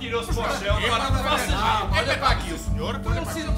Tirou-se 0.00 0.32
para 0.32 0.52
o 0.52 0.58
chão. 0.58 0.76
Olha 1.92 2.16
para 2.16 2.30
aqui 2.30 2.52
o 2.54 2.58
senhor. 2.58 2.98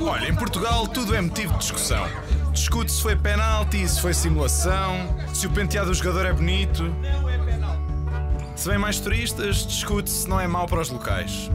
Olha, 0.00 0.28
em 0.28 0.34
Portugal 0.34 0.88
tudo 0.88 1.14
é 1.14 1.20
motivo 1.20 1.52
de 1.52 1.60
discussão. 1.60 2.04
Discute 2.52 2.90
se 2.90 3.00
foi 3.00 3.14
penalti, 3.14 3.88
se 3.88 4.00
foi 4.00 4.12
simulação, 4.12 5.16
se 5.32 5.46
o 5.46 5.50
penteado 5.50 5.90
do 5.90 5.94
jogador 5.94 6.26
é 6.26 6.32
bonito. 6.32 6.92
Se 8.56 8.68
vem 8.68 8.76
mais 8.76 8.98
turistas, 8.98 9.64
discute 9.66 10.10
se 10.10 10.28
não 10.28 10.40
é 10.40 10.48
mau 10.48 10.66
para 10.66 10.80
os 10.80 10.90
locais. 10.90 11.48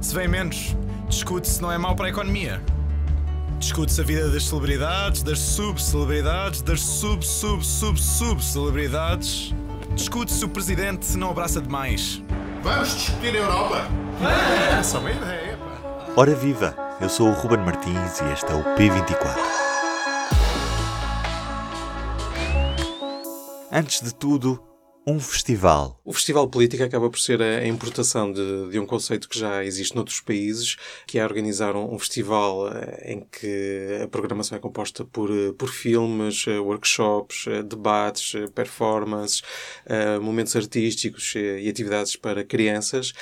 Se 0.00 0.14
vem 0.14 0.26
menos, 0.26 0.74
discute 1.08 1.46
se 1.46 1.60
não 1.60 1.70
é 1.70 1.76
mau 1.76 1.94
para 1.94 2.06
a 2.06 2.08
economia. 2.08 2.62
Discute-se 3.58 4.00
a 4.00 4.04
vida 4.04 4.30
das 4.30 4.44
celebridades, 4.44 5.22
das 5.22 5.38
sub-celebridades, 5.38 6.62
das 6.62 6.80
sub-sub-sub-sub-celebridades. 6.80 9.54
Discute 9.94 10.32
se 10.32 10.42
o 10.44 10.48
presidente 10.48 11.14
não 11.18 11.30
abraça 11.30 11.60
demais. 11.60 12.22
Vamos 12.62 12.94
discutir 12.94 13.36
a 13.36 13.38
Europa. 13.38 13.86
É 14.78 14.82
só 14.82 14.98
uma 14.98 15.10
ideia, 15.10 15.56
pá. 15.56 16.12
Ora 16.16 16.34
viva! 16.34 16.76
Eu 17.00 17.08
sou 17.08 17.28
o 17.28 17.32
Ruben 17.32 17.60
Martins 17.60 18.20
e 18.20 18.24
este 18.32 18.46
é 18.52 18.54
o 18.54 18.62
P24. 18.76 19.36
Antes 23.72 24.02
de 24.02 24.14
tudo, 24.14 24.60
um 25.06 25.18
festival. 25.18 25.98
O 26.04 26.12
Festival 26.12 26.48
Política 26.48 26.84
acaba 26.84 27.08
por 27.08 27.18
ser 27.18 27.40
a 27.40 27.66
importação 27.66 28.30
de, 28.30 28.70
de, 28.70 28.78
um 28.78 28.84
conceito 28.84 29.28
que 29.28 29.38
já 29.38 29.64
existe 29.64 29.94
noutros 29.94 30.20
países, 30.20 30.76
que 31.06 31.18
é 31.18 31.24
organizar 31.24 31.74
um, 31.74 31.94
um, 31.94 31.98
festival 31.98 32.68
eh, 32.68 33.12
em 33.12 33.20
que 33.20 34.00
a 34.02 34.08
programação 34.08 34.58
é 34.58 34.60
composta 34.60 35.04
por, 35.04 35.30
eh, 35.30 35.52
por 35.56 35.70
filmes, 35.70 36.44
eh, 36.46 36.58
workshops, 36.58 37.46
debates, 37.66 38.32
performances, 38.54 39.42
momentos 40.20 40.54
artísticos 40.54 41.34
e 41.34 41.68
atividades 41.68 42.16
para 42.16 42.44
crianças 42.44 43.12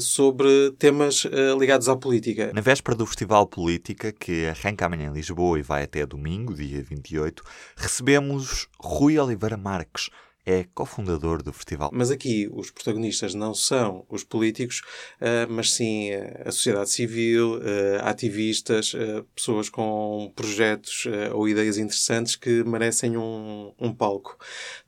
sobre 0.00 0.72
temas 0.78 1.26
ligados 1.58 1.88
à 1.88 1.96
política. 1.96 2.50
Na 2.54 2.60
véspera 2.60 2.96
do 2.96 3.06
Festival 3.06 3.46
Política, 3.46 4.12
que 4.12 4.46
arranca 4.46 4.86
amanhã 4.86 5.08
em 5.08 5.12
Lisboa 5.12 5.58
e 5.58 5.62
vai 5.62 5.84
até 5.84 6.04
domingo, 6.06 6.54
dia 6.54 6.82
28, 6.82 7.42
recebemos 7.76 8.68
Rui 8.78 9.18
Oliveira 9.18 9.56
Marques 9.56 10.10
é 10.44 10.64
cofundador 10.74 11.42
do 11.42 11.52
festival. 11.52 11.90
Mas 11.92 12.10
aqui 12.10 12.48
os 12.52 12.70
protagonistas 12.70 13.34
não 13.34 13.54
são 13.54 14.04
os 14.08 14.24
políticos, 14.24 14.82
uh, 15.20 15.50
mas 15.50 15.72
sim 15.72 16.10
a 16.44 16.50
sociedade 16.50 16.90
civil, 16.90 17.56
uh, 17.58 17.60
ativistas, 18.02 18.92
pessoas 19.34 19.68
com 19.68 20.32
projetos 20.34 21.04
ou 21.32 21.48
ideias 21.48 21.78
interessantes 21.78 22.36
que 22.36 22.64
merecem 22.64 23.16
um, 23.16 23.72
um, 23.78 23.92
palco. 23.92 24.36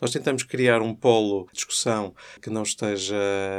Nós 0.00 0.10
tentamos 0.10 0.42
criar 0.42 0.80
um 0.80 0.94
polo 0.94 1.46
de 1.46 1.54
discussão 1.54 2.14
que 2.40 2.50
não 2.50 2.62
esteja 2.62 3.14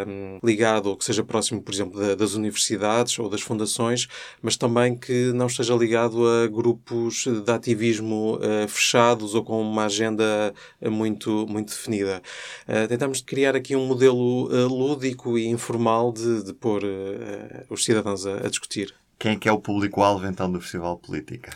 um, 0.07 0.39
ligado 0.43 0.87
ou 0.87 0.97
que 0.97 1.05
seja 1.05 1.23
próximo, 1.23 1.61
por 1.61 1.73
exemplo, 1.73 1.99
da, 1.99 2.15
das 2.15 2.33
universidades 2.33 3.17
ou 3.19 3.29
das 3.29 3.41
fundações, 3.41 4.07
mas 4.41 4.57
também 4.57 4.97
que 4.97 5.31
não 5.33 5.47
esteja 5.47 5.75
ligado 5.75 6.27
a 6.27 6.47
grupos 6.47 7.25
de 7.25 7.51
ativismo 7.51 8.39
fechados 8.67 9.35
ou 9.35 9.43
com 9.43 9.61
uma 9.61 9.85
agenda 9.85 10.53
muito, 10.81 11.45
muito 11.47 11.69
definida. 11.69 11.92
Uh, 12.01 12.87
tentamos 12.87 13.21
criar 13.21 13.55
aqui 13.55 13.75
um 13.75 13.85
modelo 13.85 14.47
uh, 14.47 14.67
lúdico 14.67 15.37
e 15.37 15.45
informal 15.47 16.11
de, 16.11 16.43
de 16.43 16.53
pôr 16.53 16.83
uh, 16.83 17.65
os 17.69 17.83
cidadãos 17.83 18.25
a, 18.25 18.37
a 18.37 18.49
discutir. 18.49 18.95
Quem 19.23 19.31
é 19.31 19.35
que 19.37 19.47
é 19.47 19.51
o 19.53 19.57
público-alvo 19.57 20.27
então 20.27 20.51
do 20.51 20.59
Festival 20.59 20.97
Política? 20.97 21.49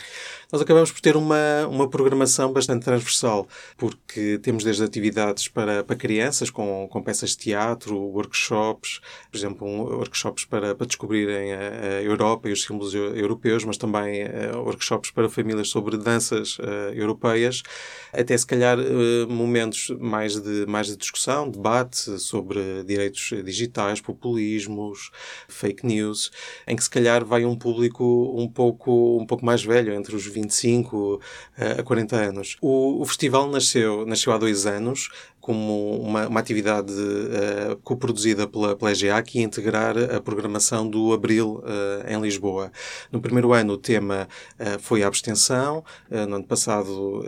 Nós 0.50 0.62
acabamos 0.62 0.90
por 0.90 1.02
ter 1.02 1.18
uma, 1.18 1.68
uma 1.68 1.90
programação 1.90 2.54
bastante 2.54 2.86
transversal, 2.86 3.46
porque 3.76 4.40
temos 4.42 4.64
desde 4.64 4.82
atividades 4.82 5.50
para, 5.50 5.84
para 5.84 5.98
crianças, 5.98 6.50
com, 6.50 6.88
com 6.90 7.04
peças 7.04 7.32
de 7.32 7.40
teatro, 7.40 7.98
workshops, 7.98 9.02
por 9.30 9.38
exemplo, 9.38 9.68
um, 9.68 9.82
workshops 9.82 10.46
para, 10.46 10.74
para 10.74 10.88
descobrirem 10.88 11.52
a, 11.52 11.58
a, 11.58 12.02
Europa 12.02 12.48
e 12.48 12.54
os 12.54 12.64
símbolos 12.64 12.96
europeus, 12.96 13.66
mas 13.66 13.76
também 13.76 14.24
uh, 14.24 14.60
workshops 14.60 15.12
para 15.12 15.28
famílias 15.28 15.68
sobre 15.68 15.98
danças 15.98 16.58
uh, 16.60 16.94
europeias, 16.94 17.62
até 18.14 18.38
se 18.38 18.48
calhar 18.48 18.80
uh, 18.80 19.28
momentos 19.30 19.90
mais 20.00 20.40
de, 20.40 20.66
mais 20.66 20.88
de 20.88 20.96
discussão, 20.96 21.50
debate 21.50 22.18
sobre 22.18 22.86
direitos 22.86 23.34
digitais, 23.44 24.00
populismos, 24.00 25.12
fake 25.50 25.86
news, 25.86 26.32
em 26.66 26.74
que 26.74 26.84
se 26.84 26.90
calhar 26.90 27.26
vai 27.26 27.44
um 27.44 27.57
público 27.58 28.34
um 28.38 28.48
pouco, 28.48 29.18
um 29.20 29.26
pouco 29.26 29.46
mais 29.46 29.64
velho, 29.64 29.94
entre 29.94 30.16
os 30.16 30.26
25 30.26 31.20
a 31.80 31.84
40 31.84 32.16
anos. 32.16 32.58
O, 32.62 33.02
o 33.02 33.06
festival 33.06 33.50
nasceu, 33.50 34.06
nasceu 34.06 34.34
há 34.34 34.38
dois 34.38 34.66
anos 34.66 35.10
como 35.48 36.02
uma, 36.02 36.28
uma 36.28 36.42
atividade 36.42 36.92
uh, 36.92 37.78
coproduzida 37.78 38.46
pela, 38.46 38.76
pela 38.76 38.92
que 39.24 39.40
ia 39.40 39.46
integrar 39.46 39.96
a 39.98 40.20
programação 40.20 40.86
do 40.86 41.14
Abril 41.14 41.64
uh, 41.64 42.06
em 42.06 42.20
Lisboa. 42.20 42.70
No 43.10 43.22
primeiro 43.22 43.54
ano 43.54 43.76
o 43.76 43.78
tema 43.78 44.28
uh, 44.60 44.78
foi 44.80 45.04
a 45.04 45.08
abstenção, 45.08 45.86
no 46.12 46.36
ano 46.36 46.44
passado 46.44 47.24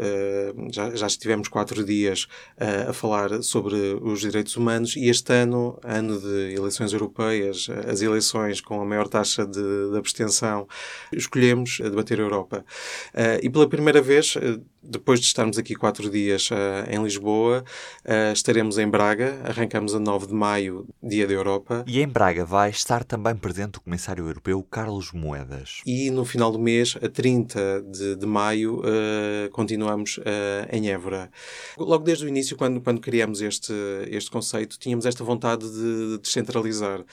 já, 0.71 0.93
já 0.95 1.07
estivemos 1.07 1.47
quatro 1.47 1.83
dias 1.85 2.27
a 2.87 2.91
falar 2.91 3.41
sobre 3.41 3.75
os 4.01 4.19
direitos 4.19 4.55
humanos 4.57 4.95
e 4.95 5.07
este 5.07 5.31
ano, 5.31 5.79
ano 5.83 6.19
de 6.19 6.53
eleições 6.55 6.91
europeias, 6.91 7.67
as 7.87 8.01
eleições 8.01 8.59
com 8.59 8.81
a 8.81 8.85
maior 8.85 9.07
taxa 9.07 9.45
de, 9.45 9.91
de 9.91 9.97
abstenção, 9.97 10.67
escolhemos 11.13 11.79
debater 11.79 12.19
a 12.19 12.23
Europa. 12.23 12.65
e 13.41 13.49
pela 13.49 13.67
primeira 13.67 14.01
vez, 14.01 14.35
depois 14.81 15.19
de 15.19 15.25
estarmos 15.25 15.57
aqui 15.57 15.75
quatro 15.75 16.09
dias 16.09 16.49
em 16.89 17.01
Lisboa, 17.03 17.63
Uh, 18.09 18.33
estaremos 18.33 18.77
em 18.77 18.89
Braga, 18.89 19.41
arrancamos 19.43 19.93
a 19.93 19.99
9 19.99 20.27
de 20.27 20.33
maio, 20.33 20.87
Dia 21.01 21.27
da 21.27 21.33
Europa. 21.33 21.83
E 21.85 22.01
em 22.01 22.07
Braga 22.07 22.45
vai 22.45 22.69
estar 22.69 23.03
também 23.03 23.35
presente 23.35 23.77
o 23.77 23.81
Comissário 23.81 24.25
Europeu 24.25 24.63
Carlos 24.63 25.11
Moedas. 25.11 25.81
E 25.85 26.09
no 26.09 26.25
final 26.25 26.51
do 26.51 26.57
mês, 26.59 26.97
a 27.01 27.09
30 27.09 27.83
de, 27.83 28.15
de 28.15 28.25
maio, 28.25 28.79
uh, 28.79 29.49
continuamos 29.51 30.17
uh, 30.17 30.21
em 30.71 30.89
Évora. 30.89 31.29
Logo 31.77 32.03
desde 32.03 32.25
o 32.25 32.27
início, 32.27 32.57
quando, 32.57 32.81
quando 32.81 32.99
criamos 33.01 33.41
este, 33.41 33.73
este 34.07 34.31
conceito, 34.31 34.79
tínhamos 34.79 35.05
esta 35.05 35.23
vontade 35.23 35.69
de 35.69 36.17
descentralizar. 36.19 37.03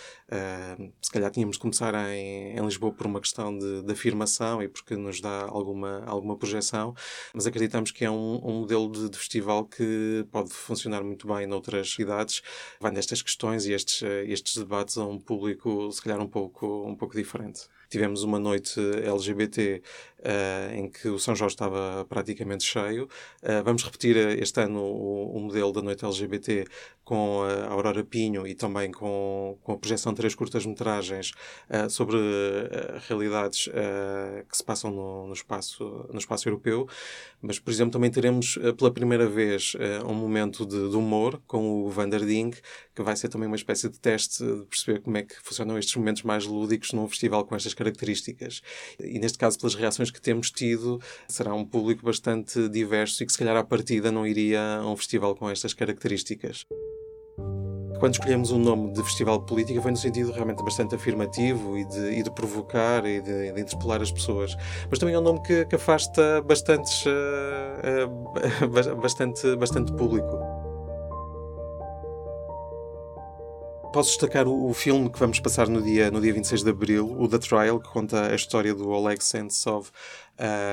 Se 1.00 1.10
calhar 1.10 1.30
tínhamos 1.30 1.56
de 1.56 1.60
começar 1.60 1.94
em, 1.94 2.56
em 2.56 2.64
Lisboa 2.64 2.92
por 2.92 3.06
uma 3.06 3.20
questão 3.20 3.56
de, 3.56 3.82
de, 3.82 3.92
afirmação 3.92 4.60
e 4.62 4.68
porque 4.68 4.96
nos 4.96 5.20
dá 5.20 5.42
alguma, 5.42 6.04
alguma 6.04 6.36
projeção, 6.36 6.94
mas 7.32 7.46
acreditamos 7.46 7.92
que 7.92 8.04
é 8.04 8.10
um, 8.10 8.40
um 8.44 8.60
modelo 8.60 8.90
de, 8.90 9.08
de 9.08 9.18
festival 9.18 9.64
que 9.64 10.26
pode 10.32 10.52
funcionar 10.52 11.02
muito 11.04 11.28
bem 11.28 11.46
noutras 11.46 11.92
cidades, 11.92 12.42
vai 12.80 12.90
nestas 12.90 13.22
questões 13.22 13.66
e 13.66 13.72
estes, 13.72 14.02
eh, 14.02 14.24
estes 14.26 14.56
debates 14.56 14.98
a 14.98 15.04
um 15.04 15.18
público, 15.18 15.90
se 15.92 16.02
calhar, 16.02 16.20
um 16.20 16.28
pouco, 16.28 16.84
um 16.86 16.96
pouco 16.96 17.16
diferente. 17.16 17.68
Tivemos 17.88 18.22
uma 18.22 18.38
noite 18.38 18.80
LGBT 18.80 19.82
uh, 20.20 20.74
em 20.74 20.88
que 20.88 21.08
o 21.08 21.18
São 21.18 21.34
Jorge 21.34 21.54
estava 21.54 22.04
praticamente 22.04 22.64
cheio. 22.64 23.04
Uh, 23.42 23.62
vamos 23.64 23.84
repetir 23.84 24.16
este 24.16 24.60
ano 24.60 24.80
o, 24.80 25.36
o, 25.36 25.40
modelo 25.40 25.72
da 25.72 25.82
noite 25.82 26.04
LGBT 26.04 26.64
com 27.04 27.42
a 27.42 27.68
Aurora 27.70 28.02
Pinho 28.02 28.46
e 28.46 28.54
também 28.54 28.90
com, 28.90 29.56
com 29.62 29.72
a 29.72 29.78
projeção 29.78 30.12
de 30.12 30.16
três 30.16 30.34
curtas-metragens 30.34 31.30
uh, 31.70 31.88
sobre 31.88 32.16
realidades 33.08 33.68
que 34.48 34.56
se 34.56 34.64
passam 34.64 34.90
no, 34.90 35.26
no, 35.28 35.32
espaço, 35.32 35.84
no 36.12 36.18
espaço 36.18 36.48
europeu. 36.48 36.88
Mas, 37.40 37.60
por 37.60 37.70
exemplo, 37.70 37.92
também 37.92 38.10
teremos 38.10 38.58
pela 38.76 38.90
primeira 38.90 39.28
vez 39.28 39.76
um 40.04 40.14
momento 40.14 40.66
de, 40.66 40.90
de 40.90 40.96
humor 40.96 41.40
com 41.46 41.84
o 41.84 41.90
Vanderding, 41.90 42.50
que 42.94 43.02
vai 43.02 43.14
ser 43.14 43.28
também 43.28 43.46
uma 43.46 43.56
espécie 43.56 43.88
de 43.88 44.00
teste 44.00 44.44
de 44.44 44.64
perceber 44.64 45.00
como 45.00 45.16
é 45.16 45.22
que 45.22 45.36
funcionam 45.42 45.78
estes 45.78 45.94
momentos 45.94 46.22
mais 46.22 46.44
lúdicos 46.44 46.92
num 46.92 47.08
festival 47.08 47.44
com 47.44 47.54
estas 47.54 47.72
características. 47.76 48.62
E 48.98 49.18
neste 49.18 49.38
caso, 49.38 49.58
pelas 49.58 49.74
reações 49.74 50.10
que 50.10 50.20
temos 50.20 50.50
tido, 50.50 51.00
será 51.28 51.54
um 51.54 51.64
público 51.64 52.04
bastante 52.04 52.68
diverso 52.68 53.22
e 53.22 53.26
que 53.26 53.32
se 53.32 53.38
calhar 53.38 53.56
à 53.56 53.62
partida 53.62 54.10
não 54.10 54.26
iria 54.26 54.78
a 54.78 54.90
um 54.90 54.96
festival 54.96 55.34
com 55.36 55.48
estas 55.48 55.72
características. 55.72 56.64
Quando 57.98 58.14
escolhemos 58.14 58.52
um 58.52 58.58
nome 58.58 58.92
de 58.92 59.02
festival 59.02 59.40
política 59.40 59.80
foi 59.80 59.90
no 59.90 59.96
sentido 59.96 60.30
realmente 60.30 60.62
bastante 60.62 60.94
afirmativo 60.94 61.78
e 61.78 61.84
de, 61.84 62.18
e 62.18 62.22
de 62.22 62.30
provocar 62.30 63.06
e 63.06 63.20
de, 63.22 63.52
de, 63.52 63.60
interpelar 63.60 64.02
as 64.02 64.12
pessoas. 64.12 64.54
Mas 64.90 64.98
também 64.98 65.14
é 65.14 65.18
um 65.18 65.22
nome 65.22 65.40
que, 65.42 65.64
que 65.64 65.76
afasta 65.76 66.42
bastantes, 66.42 67.04
uh, 67.06 68.12
uh, 68.92 68.96
bastante, 68.96 69.56
bastante 69.56 69.92
público. 69.92 70.45
Posso 73.96 74.10
destacar 74.10 74.46
o, 74.46 74.68
o, 74.68 74.74
filme 74.74 75.08
que 75.08 75.18
vamos 75.18 75.40
passar 75.40 75.70
no 75.70 75.80
dia, 75.80 76.10
no 76.10 76.20
dia 76.20 76.30
26 76.30 76.62
de 76.62 76.68
Abril, 76.68 77.16
o 77.18 77.26
The 77.26 77.38
Trial, 77.38 77.80
que 77.80 77.88
conta 77.88 78.26
a 78.26 78.34
história 78.34 78.74
do 78.74 78.90
Oleg 78.90 79.24
Sentsov, 79.24 79.88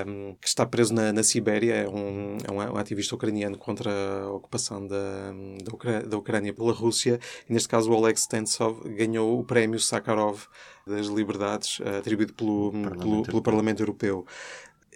um, 0.05 0.35
que 0.41 0.45
está 0.45 0.65
preso 0.65 0.93
na, 0.93 1.13
na 1.13 1.23
Sibéria, 1.23 1.73
é 1.73 1.87
um, 1.87 2.37
é 2.43 2.51
um, 2.51 2.75
ativista 2.75 3.15
ucraniano 3.15 3.57
contra 3.57 3.89
a 4.23 4.29
ocupação 4.29 4.85
da, 4.85 5.31
da, 5.63 5.73
Ucrânia, 5.73 6.01
da 6.05 6.17
Ucrânia 6.17 6.53
pela 6.53 6.73
Rússia. 6.73 7.17
E 7.49 7.53
neste 7.53 7.69
caso, 7.69 7.89
o 7.89 7.95
Oleg 7.95 8.19
Sentsov 8.19 8.81
ganhou 8.89 9.39
o 9.39 9.43
prémio 9.45 9.79
Sakharov 9.79 10.41
das 10.85 11.07
Liberdades, 11.07 11.79
uh, 11.79 11.99
atribuído 11.99 12.33
pelo 12.33 12.73
Parlamento. 12.73 12.99
pelo, 12.99 13.23
pelo 13.23 13.41
Parlamento 13.41 13.79
Europeu. 13.81 14.25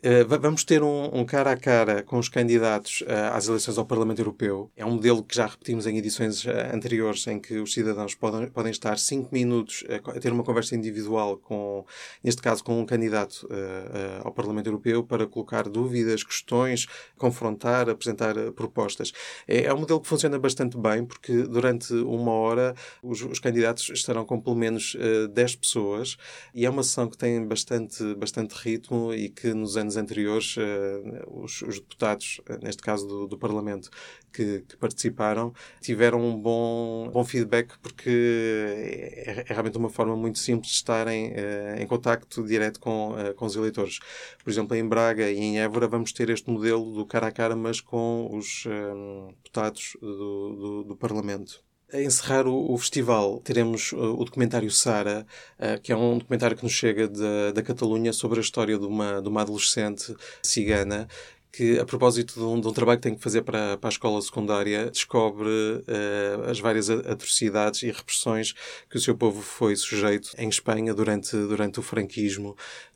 Uh, 0.03 0.39
vamos 0.39 0.63
ter 0.63 0.83
um, 0.83 1.09
um, 1.11 1.25
cara 1.25 1.51
a 1.51 1.57
cara 1.57 2.03
com 2.03 2.19
os 2.19 2.29
candidatos 2.29 3.01
uh, 3.01 3.33
às 3.33 3.47
eleições 3.47 3.77
ao 3.77 3.85
Parlamento 3.85 4.19
Europeu. 4.19 4.69
É 4.75 4.85
um 4.85 4.91
modelo 4.91 5.23
que 5.23 5.35
já 5.35 5.47
repetimos 5.47 5.87
em 5.87 5.97
edições 5.97 6.45
uh, 6.45 6.49
anteriores, 6.71 7.25
em 7.25 7.39
que 7.39 7.57
os 7.57 7.73
cidadãos 7.73 8.13
podem, 8.13 8.47
podem 8.47 8.71
estar 8.71 8.97
cinco 8.99 9.29
minutos 9.33 9.83
a 9.89 10.19
ter 10.19 10.31
uma 10.31 10.43
conversa 10.43 10.75
individual 10.75 11.37
com, 11.37 11.83
neste 12.23 12.41
caso, 12.41 12.63
com 12.63 12.79
um 12.79 12.85
candidato 12.85 13.47
ao 14.23 14.31
Parlamento 14.31 14.67
Europeu 14.67 15.03
para 15.03 15.25
colocar 15.25 15.67
dúvidas, 15.67 16.23
questões, 16.23 16.85
confrontar, 17.17 17.89
apresentar 17.89 18.35
propostas. 18.53 19.11
É, 19.47 19.63
é, 19.63 19.73
um 19.73 19.79
modelo 19.79 20.01
que 20.01 20.07
funciona 20.07 20.37
bastante 20.37 20.77
bem, 20.77 21.05
porque 21.05 21.43
durante 21.43 21.93
uma 21.93 22.31
hora 22.31 22.75
os, 23.01 23.21
os 23.21 23.39
candidatos 23.39 23.89
estarão 23.89 24.25
com 24.25 24.39
pelo 24.39 24.55
menos 24.55 24.95
uh, 24.95 25.27
10 25.27 25.55
pessoas 25.55 26.17
e 26.53 26.65
é 26.65 26.69
uma 26.69 26.83
sessão 26.83 27.09
que 27.09 27.17
tem 27.17 27.45
bastante, 27.45 28.15
bastante 28.15 28.53
ritmo 28.53 29.13
e 29.13 29.29
que 29.29 29.53
nos 29.53 29.77
anos 29.87 29.97
anteriores, 29.97 30.57
uh, 30.57 31.41
os, 31.43 31.61
os, 31.61 31.79
deputados, 31.79 32.41
uh, 32.49 32.63
neste 32.63 32.81
caso 32.81 33.07
do, 33.07 33.27
do 33.27 33.37
Parlamento, 33.37 33.89
que, 34.31 34.61
que, 34.67 34.77
participaram, 34.77 35.53
tiveram 35.81 36.21
um 36.21 36.37
bom, 36.37 37.09
bom 37.11 37.23
feedback 37.23 37.77
porque 37.79 38.09
é, 38.09 39.45
é, 39.47 39.53
realmente 39.53 39.77
uma 39.77 39.89
forma 39.89 40.15
muito 40.15 40.37
simples 40.39 40.71
de 40.71 40.77
estarem 40.77 41.31
uh, 41.31 41.81
em 41.81 41.87
contacto 41.87 42.43
direto 42.43 42.79
com, 42.79 43.15
com 43.35 43.45
os 43.45 43.55
eleitores. 43.55 43.99
Por 44.43 44.49
exemplo, 44.49 44.75
em 44.75 44.87
Braga 44.87 45.29
e 45.31 45.37
em 45.37 45.59
Évora 45.59 45.87
vamos 45.87 46.11
ter 46.11 46.29
este 46.29 46.49
modelo 46.49 46.93
do 46.93 47.05
cara 47.05 47.27
a 47.27 47.31
cara, 47.31 47.55
mas 47.55 47.81
com 47.81 48.29
os 48.35 48.65
deputados 49.43 49.97
do, 50.01 50.55
do, 50.55 50.83
do 50.83 50.95
Parlamento. 50.95 51.66
A 51.93 52.01
encerrar 52.01 52.45
o, 52.45 52.73
o, 52.73 52.77
festival, 52.77 53.39
teremos 53.39 53.93
uh, 53.93 54.19
o 54.19 54.25
documentário 54.25 54.69
Sara, 54.69 55.25
uh, 55.57 55.81
que 55.81 55.93
é 55.93 55.95
um 55.95 56.17
documentário 56.17 56.57
que 56.57 56.63
nos 56.63 56.73
chega 56.73 57.07
da, 57.07 57.53
da 57.53 57.63
Catalunha 57.63 58.11
sobre 58.11 58.39
a 58.39 58.41
história 58.41 58.77
de 58.77 58.85
uma, 58.85 59.21
de 59.21 59.29
uma 59.29 59.41
adolescente 59.41 60.13
cigana 60.43 61.07
que, 61.57 61.79
a 61.79 61.85
propósito 61.85 62.35
de 62.35 62.45
um, 62.45 62.61
de 62.61 62.67
um, 62.67 62.71
trabalho 62.71 62.99
que 62.99 63.03
tem 63.03 63.15
que 63.15 63.23
fazer 63.23 63.41
para, 63.41 63.77
para 63.77 63.89
a 63.89 63.91
escola 63.91 64.21
secundária, 64.21 64.91
descobre 64.91 65.49
uh, 65.49 66.49
as 66.51 66.59
várias 66.59 66.87
atrocidades 66.87 67.81
e 67.81 67.87
repressões 67.87 68.53
que 68.87 68.95
o 68.95 68.99
seu 69.01 69.17
povo 69.17 69.41
foi 69.41 69.75
sujeito 69.75 70.29
em 70.37 70.47
Espanha 70.49 70.93
durante, 70.93 71.35
durante 71.35 71.79
o 71.79 71.81
franquismo 71.81 72.49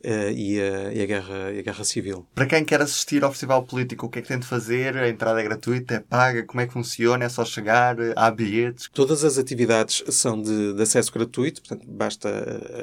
uh, 0.06 0.32
e, 0.32 0.62
a, 0.62 0.94
e, 0.94 1.02
a 1.02 1.06
guerra, 1.08 1.52
e 1.54 1.60
a 1.60 1.62
guerra 1.64 1.84
civil. 1.84 2.28
Para 2.36 2.46
quem 2.46 2.64
quer 2.64 2.84
assistir 2.84 3.24
ao 3.24 3.32
Festival 3.32 3.64
Político, 3.64 4.06
o 4.06 4.10
que 4.10 4.20
é 4.20 4.22
que 4.22 4.28
tem 4.28 4.38
de 4.38 4.46
fazer? 4.46 4.96
A 4.96 5.10
entrada 5.10 5.42
é 5.42 5.44
gratuita? 5.44 5.96
É 5.96 6.00
paga? 6.00 6.44
Como 6.44 6.62
é 6.62 6.68
que 6.68 6.74
funciona? 6.74 7.26
É 7.26 7.30
só 7.30 7.44
chegar? 7.44 7.98
Há 8.16 8.30
bilhetes? 8.30 8.90
Todas 8.94 9.24
as 9.24 9.40
atividades 9.40 10.04
são 10.10 10.40
de, 10.40 10.76
de 10.76 10.84
acesso 10.84 11.12
gratuito, 11.12 11.64
portanto, 11.64 11.90
basta 11.90 12.30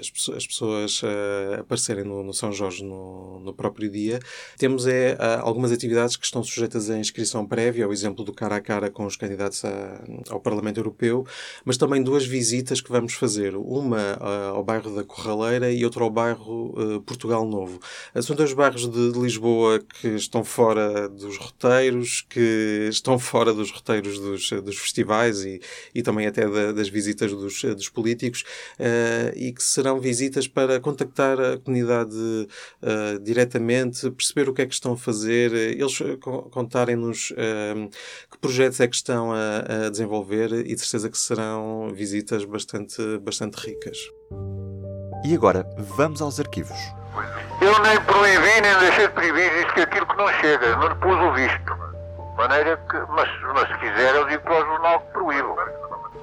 as, 0.01 0.11
as 0.35 0.45
pessoas 0.45 1.03
uh, 1.05 1.61
aparecerem 1.61 2.03
no, 2.03 2.25
no, 2.25 2.35
São 2.35 2.51
Jorge 2.51 2.83
no, 2.83 3.39
no 3.39 3.55
próprio 3.55 3.89
dia. 3.89 4.19
Temos 4.57 4.89
é, 4.89 5.17
algumas 5.41 5.68
algumas 5.69 5.73
atividades 5.73 6.17
que 6.17 6.25
estão 6.25 6.43
sujeitas 6.43 6.91
à 6.91 6.99
inscrição 6.99 7.47
prévia, 7.47 7.89
o 7.89 7.93
exemplo 7.93 8.25
do 8.25 8.33
cara 8.33 8.57
a 8.57 8.61
cara 8.61 8.91
com 8.91 9.05
os 9.05 9.17
candidatos 9.17 9.65
a, 9.65 10.01
ao 10.31 10.41
Parlamento 10.41 10.79
Europeu, 10.79 11.27
mas 11.65 11.77
também 11.77 12.03
duas 12.03 12.27
visitas 12.27 12.81
que 12.81 12.91
vamos 12.91 13.15
fazer, 13.15 13.55
uma 13.57 14.17
uh, 14.17 14.57
ao 14.57 14.65
bairro 14.65 14.95
da 14.95 15.05
Corraleira 15.05 15.71
e 15.71 15.85
outra 15.85 16.03
ao 16.03 16.11
bairro 16.11 16.75
uh, 16.77 17.01
Portugal 17.03 17.47
Novo. 17.47 17.79
Uh, 18.15 18.23
são 18.23 18.35
dois 18.35 18.53
bairros 18.53 18.89
de, 18.89 19.19
Lisboa 19.19 19.81
que 20.01 20.09
estão 20.09 20.45
fora 20.45 21.09
dos 21.09 21.37
roteiros, 21.39 22.25
que 22.29 22.87
estão 22.89 23.19
fora 23.19 23.53
dos 23.53 23.71
roteiros 23.71 24.19
dos, 24.19 24.51
dos 24.63 24.79
festivais 24.79 25.45
e, 25.45 25.61
e 25.95 26.03
também 26.03 26.27
até 26.27 26.49
da, 26.49 26.73
das 26.73 26.89
visitas 26.89 27.33
dos, 27.33 27.63
dos 27.63 27.89
políticos 27.89 28.45
e 29.35 29.53
que 29.53 29.63
serão 29.63 29.99
visitas 29.99 30.47
para 30.47 30.79
contactar 30.79 31.41
a 31.41 31.59
comunidade 31.59 32.15
diretamente, 33.23 34.09
perceber 34.11 34.49
o 34.49 34.55
que 34.55 34.63
é 34.63 34.67
que 34.67 34.75
estão 34.75 34.93
a 34.93 34.97
fazer, 34.97 35.53
eles 35.59 36.01
eh, 36.01 36.17
contarem-nos 36.51 37.31
uh, 37.31 37.91
que 38.31 38.39
projetos 38.39 38.81
é 38.81 38.87
que 38.87 38.97
estão 38.97 39.33
a, 39.33 39.87
a, 39.87 39.91
desenvolver 39.91 40.53
e 40.53 40.75
de 40.75 40.81
certeza 40.81 41.11
que 41.11 41.19
serão 41.19 41.91
visitas 41.93 42.45
bastante, 42.45 43.19
bastante 43.19 43.57
ricas. 43.57 43.99
E 45.25 45.35
agora, 45.35 45.67
vamos 45.77 46.23
aos 46.23 46.39
arquivos. 46.39 46.79
Eu 47.61 47.77
nem 47.81 48.01
proibi, 48.03 48.61
nem 48.63 48.79
deixei 48.79 49.09
de 49.09 49.13
proibir, 49.13 49.53
isto 49.59 49.75
que 49.75 49.81
aquilo 49.81 50.07
que 50.07 50.17
não 50.17 50.29
chega, 50.35 50.77
não 50.77 50.89
lhe 50.89 50.95
pus 50.95 51.19
o 51.19 51.33
visto. 51.33 51.77
Maneira 52.37 52.77
que, 52.89 52.97
mas, 53.11 53.29
mas 53.53 53.69
se 53.69 53.79
quiser 53.79 54.15
eu 54.15 54.25
digo 54.29 54.43
para 54.45 54.63
o 54.63 54.67
jornal 54.67 55.01
que 55.01 55.13
proíbo. 55.13 55.57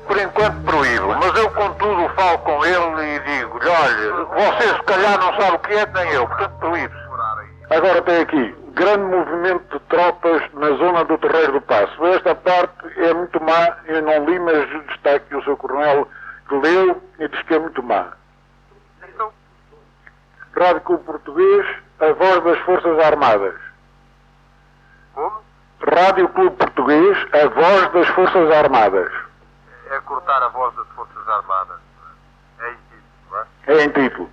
Por 0.08 0.18
enquanto 0.18 0.64
proíbo, 0.64 1.08
mas 1.08 1.38
eu 1.38 1.50
contudo 1.52 2.10
falo 2.16 2.38
com 2.40 2.66
ele 2.66 3.16
e 3.16 3.20
digo-lhe, 3.20 3.68
olha, 3.68 4.26
você 4.54 4.76
se 4.76 4.84
calhar 4.84 5.20
não 5.20 5.36
sabe 5.42 5.58
o 5.58 5.60
que 5.60 5.74
é, 5.74 5.86
nem 5.88 6.12
eu, 6.14 6.26
portanto 6.26 6.54
proíbo-se. 6.60 7.06
Agora 7.70 8.02
tem 8.04 8.22
aqui, 8.22 8.55
grande 8.76 9.06
movimento 9.06 9.80
de 9.80 9.86
tropas 9.86 10.54
na 10.54 10.68
zona 10.76 11.06
do 11.06 11.18
Terreiro 11.18 11.54
do 11.54 11.62
Passo. 11.62 12.06
Esta 12.08 12.36
parte 12.36 12.88
é 12.98 13.14
muito 13.14 13.42
má, 13.42 13.78
eu 13.86 14.02
não 14.02 14.26
li, 14.26 14.38
mas 14.40 14.70
está 14.92 15.16
aqui 15.16 15.34
o 15.36 15.44
seu 15.44 15.56
coronel 15.58 16.08
que 16.48 16.56
leu 16.56 17.02
e 17.20 17.28
diz 17.28 17.42
que 17.44 17.54
é 17.56 17.60
muito 17.60 17.82
má. 17.82 18.12
Rádio 20.58 20.82
Clube 20.82 21.04
Português, 21.04 21.66
a 22.00 22.14
voz 22.14 22.44
das 22.44 22.60
Forças 22.60 23.00
Armadas. 23.00 23.56
Como? 25.14 25.42
Rádio 25.94 26.30
Clube 26.30 26.56
Português, 26.56 27.18
a 27.34 27.48
voz 27.48 27.92
das 27.94 28.08
Forças 28.10 28.52
Armadas. 28.52 29.12
É 29.90 30.00
cortar 30.02 30.44
a 30.44 30.50
voz 30.50 30.76
das 30.76 30.88
Forças 30.90 31.28
Armadas. 31.28 31.80
É 32.60 32.70
em 32.70 32.76
título, 32.76 33.38
é? 33.38 33.74
É 33.74 33.84
em 33.84 33.90
título. 33.90 34.30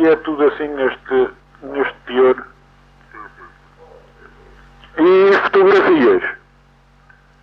E 0.00 0.06
é 0.06 0.16
tudo 0.16 0.44
assim 0.46 0.66
neste, 0.68 1.30
neste 1.62 1.94
teor. 2.06 2.46
E 4.96 5.32
fotografias. 5.42 6.38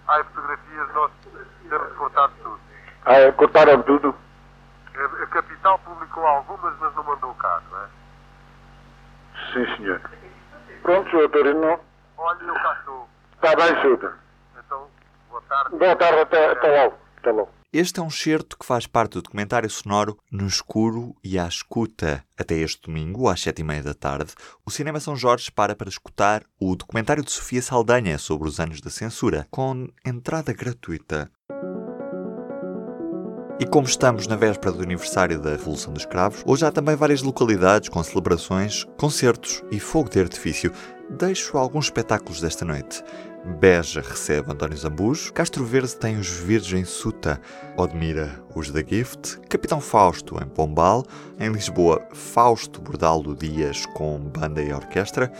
Ah, 0.07 0.24
fotografias 0.24 0.94
nós 0.94 1.12
temos 1.69 1.94
cortado 1.98 2.33
tudo. 2.42 2.59
Ah, 3.06 3.31
cortaram 3.33 3.81
tudo? 3.83 4.15
A, 4.95 5.24
a 5.24 5.27
Capital 5.27 5.80
publicou 5.80 6.25
algumas, 6.25 6.74
mas 6.80 6.95
não 6.95 7.04
mandou 7.04 7.33
cá, 7.36 7.62
não 7.69 7.83
é? 7.83 7.88
Sim, 9.54 9.75
senhor. 9.75 10.01
Pronto, 10.81 11.09
Sr. 11.12 11.30
Torino. 11.30 11.80
Olha, 12.18 12.44
eu 12.44 12.54
cá 12.56 12.75
estou. 12.80 13.09
Está 13.36 13.56
bem, 13.56 13.81
Sr. 13.81 14.18
Então, 14.65 14.88
boa 15.30 15.44
tarde. 15.48 15.77
Boa 15.77 15.95
tarde, 15.95 16.19
até, 16.21 16.51
até 16.51 16.83
logo. 16.83 16.98
Até 17.19 17.31
logo. 17.31 17.56
Este 17.74 18.00
é 18.00 18.04
um 18.04 18.10
certo 18.10 18.58
que 18.58 18.66
faz 18.66 18.88
parte 18.88 19.14
do 19.14 19.22
documentário 19.22 19.69
sonoro 19.69 20.18
No 20.31 20.48
Escuro 20.48 21.14
e 21.22 21.38
à 21.38 21.46
Escuta. 21.46 22.24
Até 22.38 22.56
este 22.56 22.84
domingo, 22.84 23.28
às 23.28 23.42
sete 23.42 23.60
e 23.60 23.64
meia 23.64 23.84
da 23.84 23.94
tarde, 23.94 24.31
o 24.66 24.72
Cinema 24.72 25.02
São 25.02 25.18
Jorge 25.18 25.52
para 25.52 25.75
para 25.75 25.90
escutar 25.90 26.46
o 26.58 26.78
documentário 26.78 27.22
de 27.22 27.30
Sofia 27.30 27.62
Saldanha 27.62 28.18
sobre 28.18 28.48
os 28.48 28.62
anos 28.62 28.80
da 28.80 28.90
censura, 28.90 29.46
com 29.52 29.90
entrada 30.06 30.54
gratuita. 30.54 31.30
E 33.59 33.66
como 33.66 33.86
estamos 33.86 34.28
na 34.28 34.38
véspera 34.38 34.71
do 34.71 34.83
aniversário 34.83 35.42
da 35.42 35.50
Revolução 35.50 35.92
dos 35.92 36.06
Cravos, 36.06 36.44
hoje 36.45 36.66
há 36.66 36.71
também 36.71 36.95
várias 36.95 37.21
localidades 37.21 37.90
com 37.90 38.02
celebrações, 38.02 38.86
concertos 38.97 39.62
e 39.69 39.78
fogo 39.80 40.09
de 40.09 40.21
artifício. 40.21 40.71
Deixo 41.09 41.57
alguns 41.57 41.86
espetáculos 41.86 42.40
desta 42.40 42.64
noite. 42.64 43.04
Beja 43.47 44.01
recebe 44.01 44.51
António 44.51 44.77
Zambujo, 44.77 45.31
Castro 45.31 45.63
Verde 45.63 45.95
tem 45.95 46.18
os 46.18 46.27
Virgem 46.27 46.83
Suta, 46.83 47.39
Odmira 47.77 48.44
os 48.54 48.69
da 48.69 48.81
Gift, 48.81 49.39
Capitão 49.47 49.80
Fausto 49.80 50.37
em 50.44 50.47
Pombal, 50.47 51.06
em 51.39 51.49
Lisboa 51.49 52.06
Fausto 52.13 52.81
Bordaldo 52.81 53.33
Dias 53.33 53.85
com 53.87 54.19
banda 54.19 54.61
e 54.61 54.73
orquestra, 54.73 55.31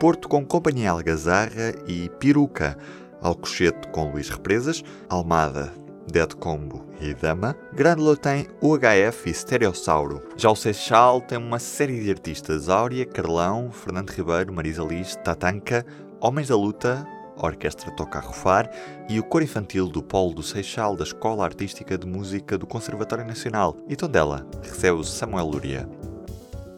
Porto 0.00 0.28
com 0.28 0.44
Companhia 0.44 0.90
Algazarra 0.90 1.74
e 1.86 2.08
Peruca, 2.18 2.78
Alcochete 3.20 3.88
com 3.88 4.10
Luís 4.10 4.30
Represas, 4.30 4.82
Almada 5.08 5.70
Dead 6.10 6.34
Combo 6.34 6.86
e 7.00 7.12
Dama. 7.12 7.54
Grândola 7.72 8.16
tem 8.16 8.48
UHF 8.62 9.28
e 9.28 9.34
Stereossauro. 9.34 10.22
Já 10.36 10.50
o 10.50 10.56
Seixal 10.56 11.20
tem 11.20 11.38
uma 11.38 11.58
série 11.58 12.00
de 12.00 12.10
artistas: 12.10 12.68
Áurea, 12.70 13.04
Carlão, 13.04 13.70
Fernando 13.70 14.10
Ribeiro, 14.10 14.52
Marisa 14.52 14.82
Liz, 14.82 15.14
Tatanka, 15.16 15.84
Homens 16.20 16.48
da 16.48 16.56
Luta, 16.56 17.06
a 17.40 17.46
Orquestra 17.46 17.90
Toca 17.90 18.18
a 18.18 18.22
Rufar 18.22 18.70
e 19.08 19.18
o 19.18 19.22
coro 19.22 19.44
infantil 19.44 19.88
do 19.88 20.02
Polo 20.02 20.34
do 20.34 20.42
Seixal 20.42 20.96
da 20.96 21.04
Escola 21.04 21.44
Artística 21.44 21.96
de 21.96 22.06
Música 22.06 22.56
do 22.56 22.66
Conservatório 22.66 23.24
Nacional. 23.24 23.76
E 23.88 23.96
Tondela 23.96 24.46
recebe 24.62 24.98
o 24.98 25.04
Samuel 25.04 25.46
Luria. 25.46 25.88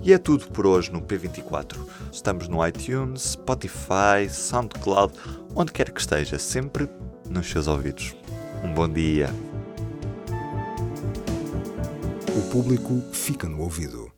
E 0.00 0.12
é 0.12 0.18
tudo 0.18 0.48
por 0.48 0.66
hoje 0.66 0.92
no 0.92 1.00
P24. 1.00 1.76
Estamos 2.10 2.48
no 2.48 2.66
iTunes, 2.66 3.32
Spotify, 3.32 4.28
SoundCloud, 4.28 5.12
onde 5.54 5.70
quer 5.70 5.90
que 5.92 6.00
esteja, 6.00 6.38
sempre 6.38 6.88
nos 7.28 7.48
seus 7.48 7.68
ouvidos. 7.68 8.16
Um 8.64 8.72
bom 8.72 8.88
dia. 8.88 9.30
O 12.36 12.50
público 12.50 13.00
fica 13.12 13.48
no 13.48 13.60
ouvido. 13.60 14.10